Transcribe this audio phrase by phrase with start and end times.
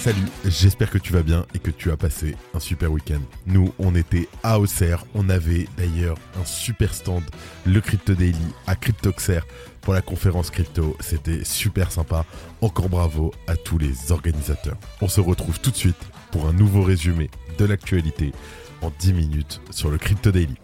[0.00, 3.20] Salut, j'espère que tu vas bien et que tu as passé un super week-end.
[3.44, 7.22] Nous, on était à Auxerre, on avait d'ailleurs un super stand,
[7.66, 8.34] le Crypto Daily
[8.66, 9.40] à CryptoXer
[9.82, 10.96] pour la conférence crypto.
[11.00, 12.24] C'était super sympa.
[12.62, 14.78] Encore bravo à tous les organisateurs.
[15.02, 16.00] On se retrouve tout de suite
[16.32, 17.28] pour un nouveau résumé
[17.58, 18.32] de l'actualité
[18.80, 20.56] en 10 minutes sur le Crypto Daily.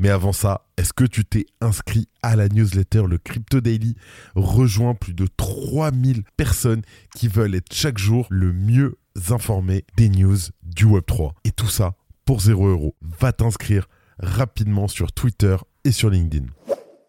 [0.00, 3.96] Mais avant ça, est-ce que tu t'es inscrit à la newsletter Le Crypto Daily
[4.34, 6.80] rejoint plus de 3000 personnes
[7.14, 8.96] qui veulent être chaque jour le mieux
[9.28, 11.32] informé des news du Web3.
[11.44, 12.96] Et tout ça pour 0 euros.
[13.20, 16.46] Va t'inscrire rapidement sur Twitter et sur LinkedIn.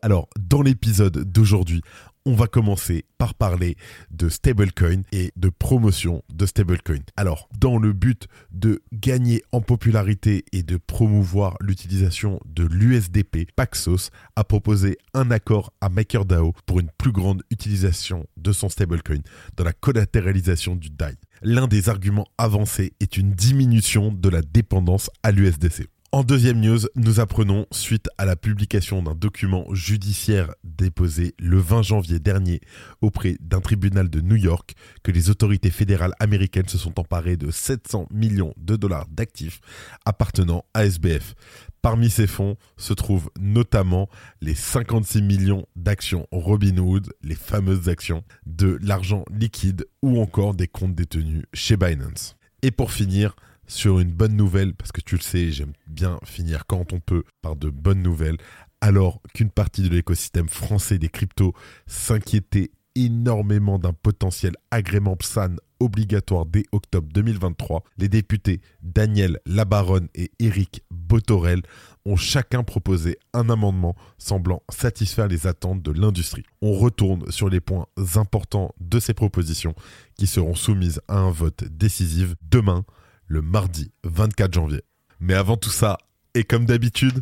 [0.04, 1.84] Alors, dans l'épisode d'aujourd'hui,
[2.26, 3.76] on va commencer par parler
[4.10, 7.02] de stablecoin et de promotion de stablecoin.
[7.18, 14.10] Alors, dans le but de gagner en popularité et de promouvoir l'utilisation de l'USDP, Paxos
[14.36, 19.22] a proposé un accord à MakerDAO pour une plus grande utilisation de son stablecoin
[19.56, 21.14] dans la collatéralisation du DAI.
[21.44, 25.88] L'un des arguments avancés est une diminution de la dépendance à l'USDC.
[26.14, 31.84] En deuxième news, nous apprenons, suite à la publication d'un document judiciaire déposé le 20
[31.84, 32.60] janvier dernier
[33.00, 37.50] auprès d'un tribunal de New York, que les autorités fédérales américaines se sont emparées de
[37.50, 39.62] 700 millions de dollars d'actifs
[40.04, 41.34] appartenant à SBF.
[41.82, 44.10] Parmi ces fonds se trouvent notamment
[44.42, 50.94] les 56 millions d'actions Robinhood, les fameuses actions, de l'argent liquide ou encore des comptes
[50.94, 52.36] détenus chez Binance.
[52.64, 53.34] Et pour finir,
[53.68, 57.24] sur une bonne nouvelle, parce que tu le sais, j'aime bien finir quand on peut
[57.42, 58.38] par de bonnes nouvelles,
[58.82, 61.54] alors qu'une partie de l'écosystème français des cryptos
[61.88, 70.32] s'inquiétait énormément d'un potentiel agrément PSAN obligatoire dès octobre 2023, les députés Daniel Labaronne et
[70.40, 71.62] Éric Botorel
[72.06, 76.44] ont chacun proposé un amendement semblant satisfaire les attentes de l'industrie.
[76.62, 79.76] On retourne sur les points importants de ces propositions
[80.16, 82.86] qui seront soumises à un vote décisif demain
[83.32, 84.82] le mardi 24 janvier.
[85.22, 85.98] Mais avant tout ça,
[86.34, 87.22] et comme d'habitude,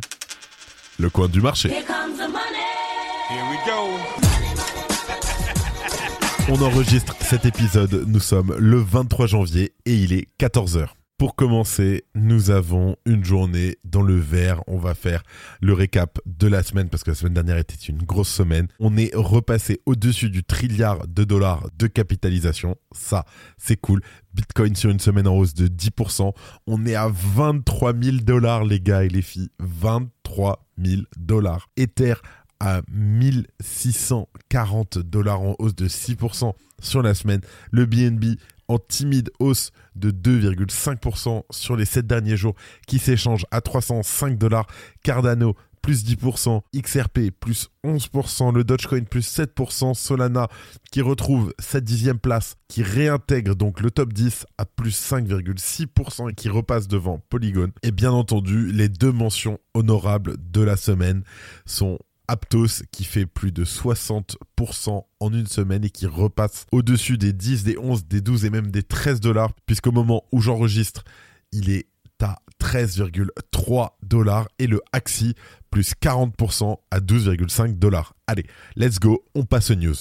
[0.98, 1.72] le coin du marché.
[6.48, 10.88] On enregistre cet épisode, nous sommes le 23 janvier et il est 14h.
[11.20, 14.62] Pour commencer, nous avons une journée dans le vert.
[14.66, 15.22] On va faire
[15.60, 18.68] le récap de la semaine parce que la semaine dernière était une grosse semaine.
[18.78, 22.76] On est repassé au-dessus du trilliard de dollars de capitalisation.
[22.92, 23.26] Ça,
[23.58, 24.00] c'est cool.
[24.32, 26.32] Bitcoin sur une semaine en hausse de 10%.
[26.66, 29.50] On est à 23 000 dollars, les gars et les filles.
[29.58, 31.68] 23 000 dollars.
[31.76, 32.14] Ether
[32.60, 37.42] à 1640 dollars en hausse de 6% sur la semaine.
[37.72, 38.38] Le BNB
[38.70, 42.54] en timide hausse de 2,5% sur les 7 derniers jours
[42.86, 44.66] qui s'échange à 305 dollars.
[45.02, 50.48] Cardano plus 10%, XRP plus 11%, le Dogecoin plus 7%, Solana
[50.92, 56.34] qui retrouve sa dixième place, qui réintègre donc le top 10 à plus 5,6% et
[56.34, 57.72] qui repasse devant Polygon.
[57.82, 61.22] Et bien entendu, les deux mentions honorables de la semaine
[61.64, 61.98] sont
[62.30, 67.64] Aptos qui fait plus de 60% en une semaine et qui repasse au-dessus des 10,
[67.64, 71.02] des 11, des 12 et même des 13 dollars, puisqu'au moment où j'enregistre,
[71.50, 71.88] il est
[72.22, 75.34] à 13,3 dollars et le Axi
[75.70, 78.14] plus 40% à 12,5 dollars.
[78.28, 79.96] Allez, let's go, on passe aux news.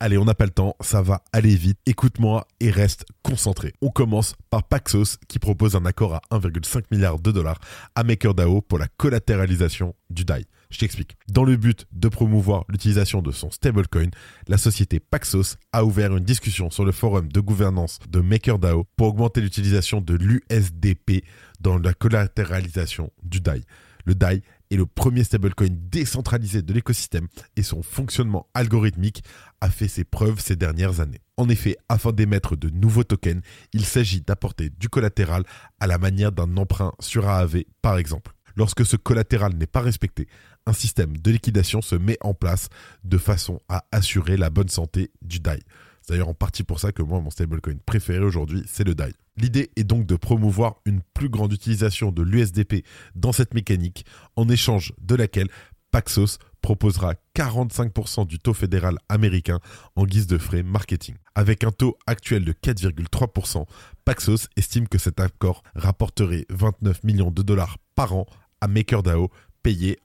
[0.00, 1.78] Allez, on n'a pas le temps, ça va aller vite.
[1.84, 3.74] Écoute-moi et reste concentré.
[3.82, 7.60] On commence par Paxos qui propose un accord à 1,5 milliard de dollars
[7.94, 10.46] à MakerDAO pour la collatéralisation du DAI.
[10.70, 11.16] Je t'explique.
[11.28, 14.10] Dans le but de promouvoir l'utilisation de son stablecoin,
[14.48, 19.08] la société Paxos a ouvert une discussion sur le forum de gouvernance de MakerDAO pour
[19.08, 21.24] augmenter l'utilisation de l'USDP
[21.60, 23.62] dans la collatéralisation du DAI.
[24.04, 27.26] Le DAI est le premier stablecoin décentralisé de l'écosystème
[27.56, 29.22] et son fonctionnement algorithmique
[29.60, 31.20] a fait ses preuves ces dernières années.
[31.36, 33.42] En effet, afin d'émettre de nouveaux tokens,
[33.72, 35.44] il s'agit d'apporter du collatéral
[35.80, 38.32] à la manière d'un emprunt sur AAV par exemple.
[38.56, 40.28] Lorsque ce collatéral n'est pas respecté,
[40.66, 42.68] un système de liquidation se met en place
[43.04, 45.60] de façon à assurer la bonne santé du DAI.
[46.02, 49.12] C'est d'ailleurs en partie pour ça que moi, mon stablecoin préféré aujourd'hui, c'est le DAI.
[49.36, 52.84] L'idée est donc de promouvoir une plus grande utilisation de l'USDP
[53.14, 55.48] dans cette mécanique, en échange de laquelle
[55.90, 59.60] Paxos proposera 45% du taux fédéral américain
[59.94, 61.14] en guise de frais marketing.
[61.34, 63.66] Avec un taux actuel de 4,3%,
[64.04, 68.26] Paxos estime que cet accord rapporterait 29 millions de dollars par an
[68.60, 69.30] à MakerDAO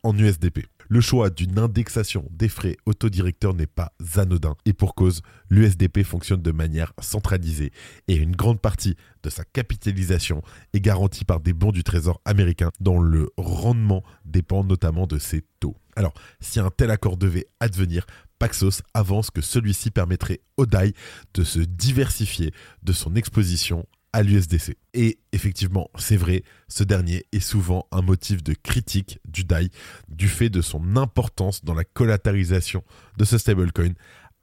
[0.01, 0.65] en USDP.
[0.89, 5.21] Le choix d'une indexation des frais autodirecteurs n'est pas anodin et pour cause,
[5.51, 7.71] l'USDP fonctionne de manière centralisée
[8.07, 10.41] et une grande partie de sa capitalisation
[10.73, 15.43] est garantie par des bons du Trésor américain dont le rendement dépend notamment de ses
[15.59, 15.75] taux.
[15.95, 18.07] Alors, si un tel accord devait advenir,
[18.39, 20.93] Paxos avance que celui-ci permettrait au DAI
[21.35, 24.77] de se diversifier de son exposition à l'USDC.
[24.93, 29.69] Et effectivement, c'est vrai, ce dernier est souvent un motif de critique du DAI
[30.09, 32.83] du fait de son importance dans la collatéralisation
[33.17, 33.93] de ce stablecoin,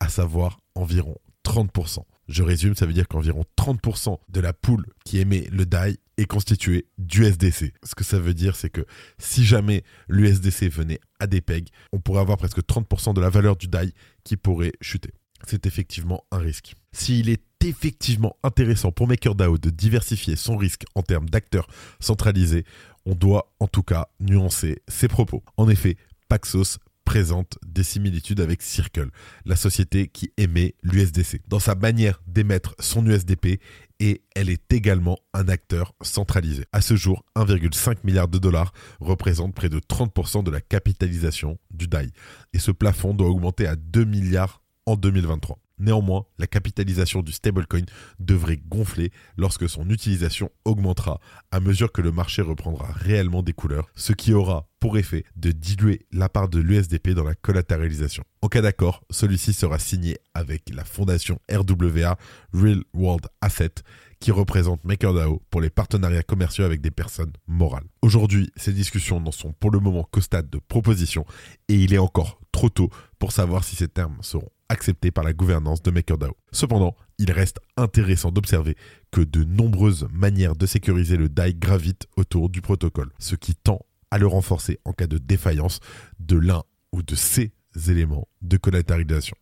[0.00, 2.00] à savoir environ 30%.
[2.29, 6.26] Je résume, ça veut dire qu'environ 30% de la poule qui émet le DAI est
[6.26, 7.73] constituée d'USDC.
[7.82, 8.85] Ce que ça veut dire, c'est que
[9.19, 13.56] si jamais l'USDC venait à des pegs, on pourrait avoir presque 30% de la valeur
[13.56, 13.93] du DAI
[14.25, 15.12] qui pourrait chuter.
[15.47, 16.75] C'est effectivement un risque.
[16.93, 21.66] S'il est effectivement intéressant pour MakerDAO de diversifier son risque en termes d'acteurs
[22.00, 22.64] centralisés,
[23.06, 25.43] on doit en tout cas nuancer ses propos.
[25.56, 25.96] En effet,
[26.28, 26.78] Paxos
[27.08, 29.08] présente des similitudes avec Circle,
[29.46, 33.62] la société qui émet l'USDC, dans sa manière d'émettre son USDP
[33.99, 36.66] et elle est également un acteur centralisé.
[36.72, 41.88] À ce jour, 1,5 milliard de dollars représente près de 30% de la capitalisation du
[41.88, 42.10] DAI
[42.52, 45.58] et ce plafond doit augmenter à 2 milliards en 2023.
[45.79, 47.85] Néanmoins, la capitalisation du stablecoin
[48.19, 51.21] devrait gonfler lorsque son utilisation augmentera
[51.51, 55.51] à mesure que le marché reprendra réellement des couleurs, ce qui aura pour effet de
[55.51, 58.25] diluer la part de l'USDP dans la collatéralisation.
[58.43, 62.17] En cas d'accord, celui-ci sera signé avec la fondation RWA
[62.53, 63.75] Real World Asset
[64.21, 67.87] qui représente MakerDAO pour les partenariats commerciaux avec des personnes morales.
[68.03, 71.25] Aujourd'hui, ces discussions n'en sont pour le moment qu'au stade de proposition
[71.69, 75.32] et il est encore trop tôt pour savoir si ces termes seront accepté par la
[75.32, 76.37] gouvernance de MakerDAO.
[76.53, 78.76] Cependant, il reste intéressant d'observer
[79.11, 83.81] que de nombreuses manières de sécuriser le DAI gravitent autour du protocole, ce qui tend
[84.11, 85.81] à le renforcer en cas de défaillance
[86.19, 86.62] de l'un
[86.93, 87.53] ou de ces
[87.88, 89.37] éléments de collatéralisation.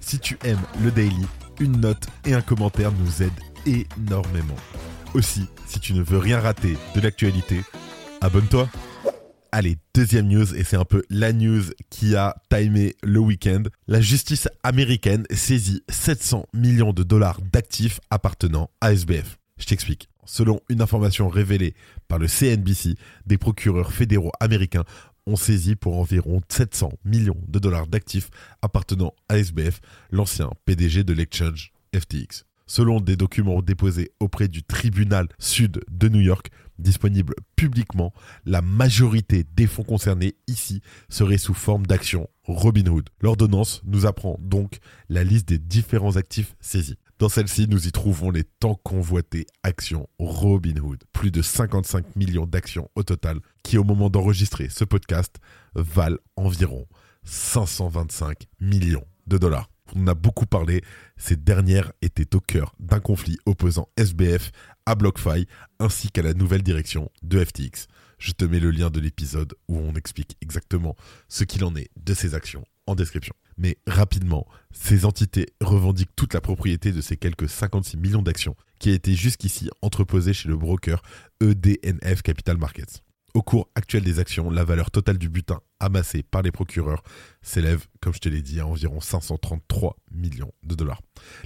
[0.00, 1.26] Si tu aimes le daily,
[1.60, 4.56] une note et un commentaire nous aident énormément.
[5.14, 7.62] Aussi, si tu ne veux rien rater de l'actualité,
[8.20, 8.68] abonne-toi.
[9.58, 13.62] Allez, deuxième news, et c'est un peu la news qui a timé le week-end.
[13.88, 19.38] La justice américaine saisit 700 millions de dollars d'actifs appartenant à SBF.
[19.56, 20.10] Je t'explique.
[20.26, 21.74] Selon une information révélée
[22.06, 24.84] par le CNBC, des procureurs fédéraux américains
[25.26, 28.28] ont saisi pour environ 700 millions de dollars d'actifs
[28.60, 29.80] appartenant à SBF,
[30.10, 32.44] l'ancien PDG de l'exchange FTX.
[32.66, 38.12] Selon des documents déposés auprès du tribunal sud de New York, disponibles publiquement,
[38.44, 43.08] la majorité des fonds concernés ici seraient sous forme d'actions Robinhood.
[43.20, 44.78] L'ordonnance nous apprend donc
[45.08, 46.98] la liste des différents actifs saisis.
[47.18, 51.02] Dans celle-ci, nous y trouvons les tant convoitées actions Robinhood.
[51.12, 55.36] Plus de 55 millions d'actions au total, qui au moment d'enregistrer ce podcast
[55.74, 56.86] valent environ
[57.24, 59.70] 525 millions de dollars.
[59.94, 60.82] On en a beaucoup parlé,
[61.16, 64.50] ces dernières étaient au cœur d'un conflit opposant SBF
[64.84, 65.46] à BlockFi
[65.78, 67.86] ainsi qu'à la nouvelle direction de FTX.
[68.18, 70.96] Je te mets le lien de l'épisode où on explique exactement
[71.28, 73.34] ce qu'il en est de ces actions en description.
[73.58, 78.90] Mais rapidement, ces entités revendiquent toute la propriété de ces quelques 56 millions d'actions qui
[78.90, 81.02] étaient jusqu'ici entreposées chez le broker
[81.40, 83.02] EDNF Capital Markets.
[83.36, 87.02] Au cours actuel des actions, la valeur totale du butin amassé par les procureurs
[87.42, 91.02] s'élève, comme je te l'ai dit, à environ 533 millions de dollars.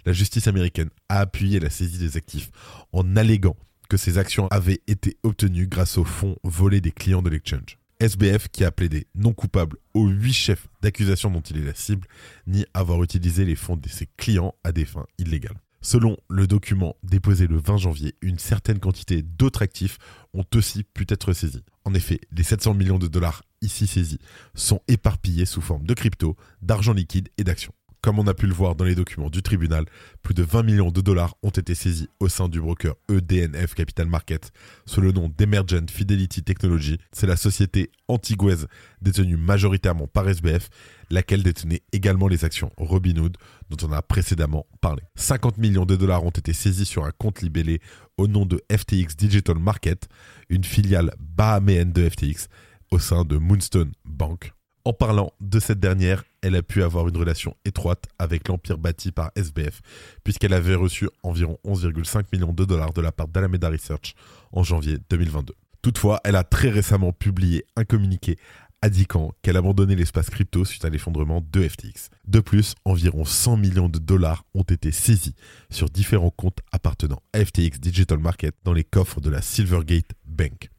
[0.07, 2.53] La justice américaine a appuyé la saisie des actifs
[2.93, 3.57] en alléguant
[3.89, 7.77] que ces actions avaient été obtenues grâce aux fonds volés des clients de l'exchange.
[7.99, 12.07] SBF qui a plaidé non coupable aux huit chefs d'accusation dont il est la cible,
[12.47, 15.59] ni avoir utilisé les fonds de ses clients à des fins illégales.
[15.83, 19.99] Selon le document déposé le 20 janvier, une certaine quantité d'autres actifs
[20.35, 21.65] ont aussi pu être saisis.
[21.85, 24.19] En effet, les 700 millions de dollars ici saisis
[24.55, 27.73] sont éparpillés sous forme de crypto, d'argent liquide et d'actions.
[28.03, 29.85] Comme on a pu le voir dans les documents du tribunal,
[30.23, 34.07] plus de 20 millions de dollars ont été saisis au sein du broker EDNF Capital
[34.07, 34.53] Market
[34.87, 36.99] sous le nom d'Emergent Fidelity Technology.
[37.13, 38.69] C'est la société antigouaise
[39.03, 40.71] détenue majoritairement par SBF,
[41.11, 43.37] laquelle détenait également les actions Robinhood
[43.69, 45.03] dont on a précédemment parlé.
[45.17, 47.81] 50 millions de dollars ont été saisis sur un compte libellé
[48.17, 50.09] au nom de FTX Digital Market,
[50.49, 52.49] une filiale bahaméenne de FTX
[52.91, 54.53] au sein de Moonstone Bank.
[54.87, 59.13] En parlant de cette dernière, elle a pu avoir une relation étroite avec l'empire bâti
[59.13, 59.83] par SBF,
[60.25, 64.15] puisqu'elle avait reçu environ 11,5 millions de dollars de la part d'Alameda Research
[64.53, 65.55] en janvier 2022.
[65.83, 68.39] Toutefois, elle a très récemment publié un communiqué
[68.83, 72.09] indiquant qu'elle abandonnait l'espace crypto suite à l'effondrement de FTX.
[72.27, 75.35] De plus, environ 100 millions de dollars ont été saisis
[75.69, 80.71] sur différents comptes appartenant à FTX Digital Market dans les coffres de la Silvergate Bank.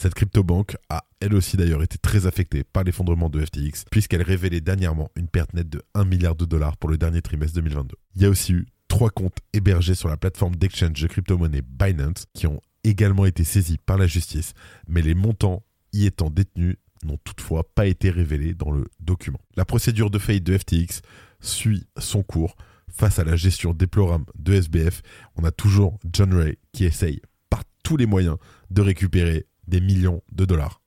[0.00, 4.62] Cette crypto-banque a elle aussi d'ailleurs été très affectée par l'effondrement de FTX puisqu'elle révélait
[4.62, 7.96] dernièrement une perte nette de 1 milliard de dollars pour le dernier trimestre 2022.
[8.14, 12.24] Il y a aussi eu trois comptes hébergés sur la plateforme d'exchange de crypto-monnaie Binance
[12.32, 14.54] qui ont également été saisis par la justice,
[14.88, 19.40] mais les montants y étant détenus n'ont toutefois pas été révélés dans le document.
[19.54, 21.02] La procédure de faillite de FTX
[21.40, 22.56] suit son cours.
[22.90, 25.02] Face à la gestion déplorable de SBF,
[25.36, 28.38] on a toujours John Ray qui essaye par tous les moyens
[28.70, 30.82] de récupérer des millions de dollars.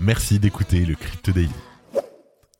[0.00, 1.50] Merci d'écouter le Crypto Daily.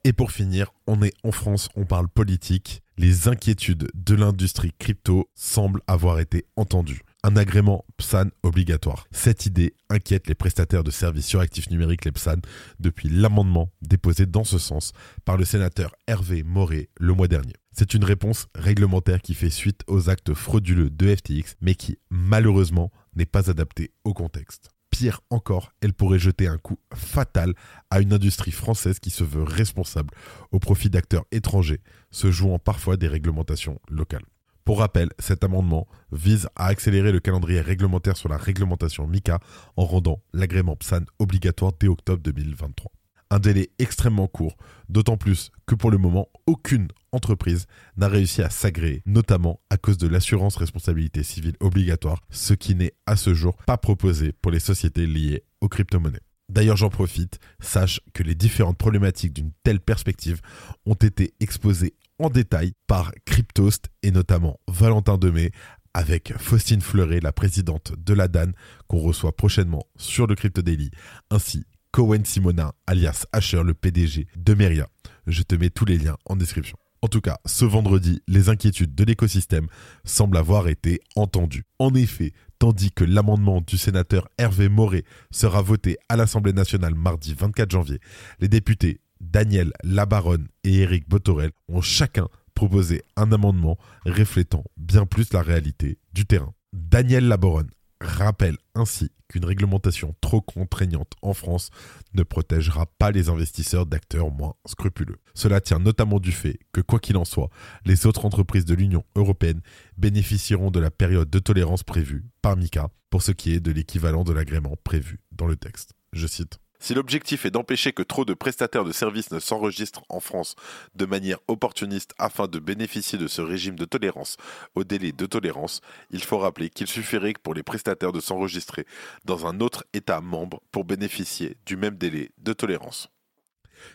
[0.04, 2.82] Et pour finir, on est en France, on parle politique.
[2.98, 9.08] Les inquiétudes de l'industrie crypto semblent avoir été entendues un agrément PSAN obligatoire.
[9.10, 12.36] Cette idée inquiète les prestataires de services suractifs numériques, les PSAN,
[12.78, 14.92] depuis l'amendement déposé dans ce sens
[15.24, 17.54] par le sénateur Hervé Moret le mois dernier.
[17.72, 22.92] C'est une réponse réglementaire qui fait suite aux actes frauduleux de FTX, mais qui, malheureusement,
[23.16, 24.70] n'est pas adaptée au contexte.
[24.98, 27.52] Pire encore, elle pourrait jeter un coup fatal
[27.90, 30.14] à une industrie française qui se veut responsable
[30.52, 34.24] au profit d'acteurs étrangers, se jouant parfois des réglementations locales.
[34.64, 39.38] Pour rappel, cet amendement vise à accélérer le calendrier réglementaire sur la réglementation MICA
[39.76, 42.90] en rendant l'agrément PSAN obligatoire dès octobre 2023.
[43.30, 44.56] Un délai extrêmement court,
[44.88, 47.66] d'autant plus que pour le moment, aucune entreprise
[47.97, 52.92] n'a réussi à s'agréer, notamment à cause de l'assurance responsabilité civile obligatoire, ce qui n'est
[53.06, 56.21] à ce jour pas proposé pour les sociétés liées aux crypto-monnaies.
[56.49, 60.40] D'ailleurs, j'en profite, sache que les différentes problématiques d'une telle perspective
[60.85, 65.50] ont été exposées en détail par Cryptost et notamment Valentin Demey
[65.95, 68.52] avec Faustine Fleuret, la présidente de la DAN,
[68.87, 70.90] qu'on reçoit prochainement sur le Crypto Daily,
[71.30, 71.64] ainsi
[71.96, 74.86] Cowen Simonin, alias Asher, le PDG de Meria.
[75.26, 76.76] Je te mets tous les liens en description.
[77.00, 79.66] En tout cas, ce vendredi, les inquiétudes de l'écosystème
[80.04, 81.64] semblent avoir été entendues.
[81.78, 87.32] En effet, tandis que l'amendement du sénateur Hervé Moret sera voté à l'Assemblée nationale mardi
[87.32, 87.98] 24 janvier,
[88.40, 95.32] les députés Daniel Labaronne et Éric Botorel ont chacun proposé un amendement reflétant bien plus
[95.32, 96.52] la réalité du terrain.
[96.74, 101.70] Daniel Labaronne rappelle ainsi qu'une réglementation trop contraignante en France
[102.14, 105.18] ne protégera pas les investisseurs d'acteurs moins scrupuleux.
[105.34, 107.50] Cela tient notamment du fait que, quoi qu'il en soit,
[107.84, 109.62] les autres entreprises de l'Union européenne
[109.96, 114.24] bénéficieront de la période de tolérance prévue par MICA pour ce qui est de l'équivalent
[114.24, 115.94] de l'agrément prévu dans le texte.
[116.12, 116.58] Je cite.
[116.78, 120.54] Si l'objectif est d'empêcher que trop de prestataires de services ne s'enregistrent en France
[120.95, 124.37] de manière opportuniste afin de bénéficier de ce régime de tolérance
[124.75, 125.80] au délai de tolérance,
[126.11, 128.87] il faut rappeler qu'il suffirait pour les prestataires de s'enregistrer
[129.25, 133.09] dans un autre État membre pour bénéficier du même délai de tolérance.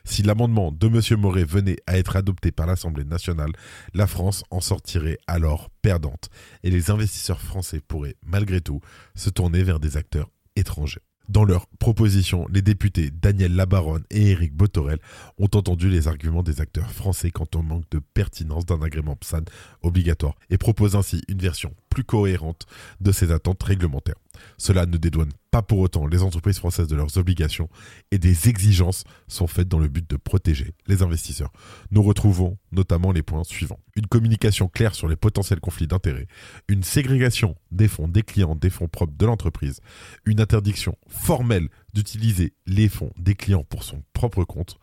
[0.04, 1.20] Si l'amendement de M.
[1.20, 3.52] Moret venait à être adopté par l'Assemblée nationale,
[3.94, 6.30] la France en sortirait alors perdante
[6.64, 8.82] et les investisseurs français pourraient, malgré tout,
[9.16, 11.02] se tourner vers des acteurs étrangers.
[11.32, 15.00] Dans leur proposition, les députés Daniel Labaronne et Éric Botorel
[15.38, 19.46] ont entendu les arguments des acteurs français quant au manque de pertinence d'un agrément PSAN
[19.82, 22.65] obligatoire et proposent ainsi une version plus cohérente
[23.01, 24.15] de ces attentes réglementaires.
[24.57, 27.69] Cela ne dédouane pas pour autant les entreprises françaises de leurs obligations
[28.12, 31.51] et des exigences sont faites dans le but de protéger les investisseurs.
[31.91, 33.79] Nous retrouvons notamment les points suivants.
[33.98, 36.27] Une communication claire sur les potentiels conflits d'intérêts,
[36.69, 39.81] une ségrégation des fonds des clients des fonds propres de l'entreprise,
[40.25, 44.77] une interdiction formelle d'utiliser les fonds des clients pour son propre compte,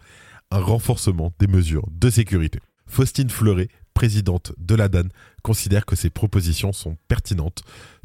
[0.50, 2.60] un renforcement des mesures de sécurité.
[2.86, 3.68] Faustine Fleuret,
[3.98, 5.08] présidente de la DAN,
[5.42, 7.64] considère que ces propositions sont pertinentes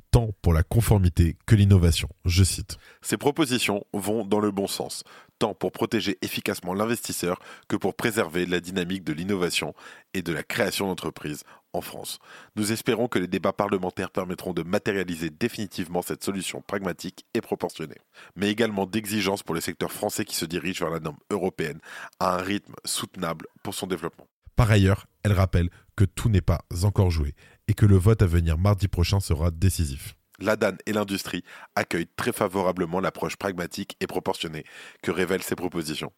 [0.09, 2.09] tant pour la conformité que l'innovation.
[2.25, 2.77] Je cite.
[3.03, 5.03] Ces propositions vont dans le bon sens,
[5.37, 9.75] tant pour protéger efficacement l'investisseur que pour préserver la dynamique de l'innovation
[10.15, 12.17] et de la création d'entreprises en France.
[12.55, 18.01] Nous espérons que les débats parlementaires permettront de matérialiser définitivement cette solution pragmatique et proportionnée,
[18.35, 21.81] mais également d'exigence pour les secteurs français qui se dirigent vers la norme européenne
[22.19, 24.25] à un rythme soutenable pour son développement.
[24.55, 27.35] Par ailleurs, elle rappelle que tout n'est pas encore joué
[27.67, 30.15] et que le vote à venir mardi prochain sera décisif.
[30.39, 31.43] L'ADAN et l'industrie
[31.75, 34.65] accueillent très favorablement l'approche pragmatique et proportionnée
[35.03, 36.11] que révèlent ces propositions.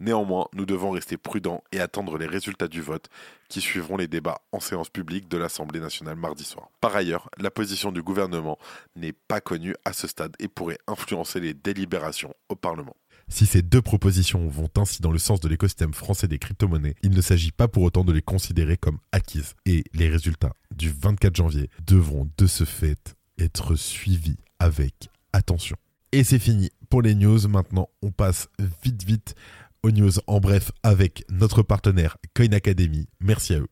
[0.00, 3.08] Néanmoins, nous devons rester prudents et attendre les résultats du vote
[3.48, 6.68] qui suivront les débats en séance publique de l'Assemblée nationale mardi soir.
[6.80, 8.58] Par ailleurs, la position du gouvernement
[8.96, 12.96] n'est pas connue à ce stade et pourrait influencer les délibérations au Parlement.
[13.30, 17.10] Si ces deux propositions vont ainsi dans le sens de l'écosystème français des crypto-monnaies, il
[17.10, 19.54] ne s'agit pas pour autant de les considérer comme acquises.
[19.66, 25.76] Et les résultats du 24 janvier devront de ce fait être suivis avec attention.
[26.12, 27.48] Et c'est fini pour les news.
[27.48, 28.48] Maintenant, on passe
[28.82, 29.34] vite vite
[29.84, 33.06] aux news en bref avec notre partenaire Coin Academy.
[33.20, 33.68] Merci à eux.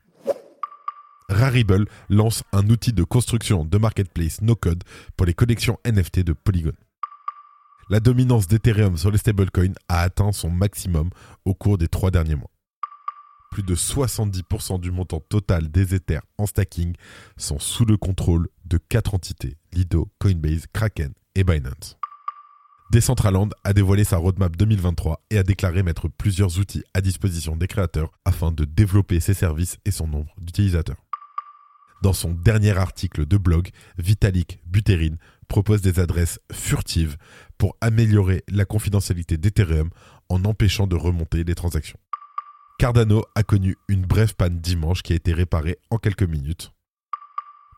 [1.29, 4.85] Rarible lance un outil de construction de marketplace no code
[5.17, 6.73] pour les collections NFT de Polygon.
[7.91, 11.09] La dominance d'Ethereum sur les stablecoins a atteint son maximum
[11.47, 12.51] au cours des trois derniers mois.
[13.51, 16.93] Plus de 70% du montant total des Ethers en stacking
[17.39, 21.97] sont sous le contrôle de quatre entités, Lido, Coinbase, Kraken et Binance.
[22.93, 27.69] Decentraland a dévoilé sa roadmap 2023 et a déclaré mettre plusieurs outils à disposition des
[27.69, 31.08] créateurs afin de développer ses services et son nombre d'utilisateurs.
[32.03, 35.17] Dans son dernier article de blog, Vitalik Buterin
[35.49, 37.17] propose des adresses furtives
[37.57, 39.91] pour améliorer la confidentialité d'Ethereum
[40.29, 41.99] en empêchant de remonter les transactions.
[42.79, 46.73] Cardano a connu une brève panne dimanche qui a été réparée en quelques minutes.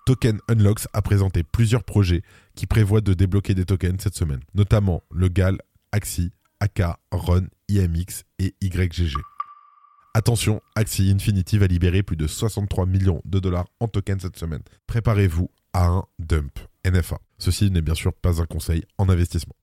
[0.04, 2.22] Token Unlocks a présenté plusieurs projets
[2.54, 5.58] qui prévoient de débloquer des tokens cette semaine, notamment le GAL,
[5.92, 9.14] Axie, AK, RON, IMX et YGG.
[10.12, 14.62] Attention, Axie Infinity va libérer plus de 63 millions de dollars en tokens cette semaine.
[14.88, 17.20] Préparez-vous à un dump NFA.
[17.38, 19.54] Ceci n'est bien sûr pas un conseil en investissement.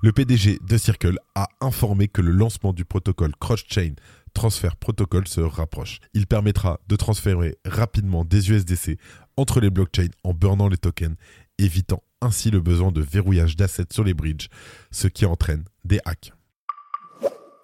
[0.00, 3.94] Le PDG de Circle a informé que le lancement du protocole Cross-Chain
[4.32, 5.98] Transfer Protocol se rapproche.
[6.12, 8.98] Il permettra de transférer rapidement des USDC
[9.36, 11.16] entre les blockchains en burnant les tokens,
[11.58, 14.48] évitant ainsi le besoin de verrouillage d'assets sur les bridges,
[14.92, 16.32] ce qui entraîne des hacks.